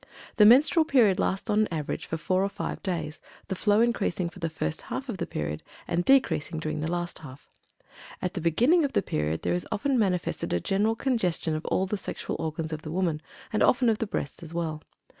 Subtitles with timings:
[0.37, 4.29] The menstrual period lasts on an average for four or five days, the flow increasing
[4.29, 7.47] for the first half of the period, and decreasing during the last half.
[8.19, 11.83] At the beginning of the period there is often manifested a general congestion of all
[11.83, 13.21] of the sexual organs of the woman,
[13.53, 14.81] and often of the breasts as well.